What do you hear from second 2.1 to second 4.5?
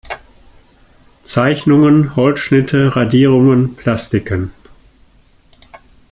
Holzschnitte, Radierungen, Plastiken.